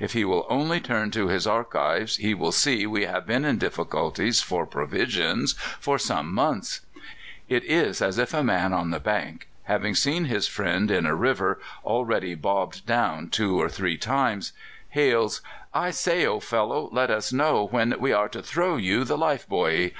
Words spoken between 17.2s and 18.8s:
know when we are to throw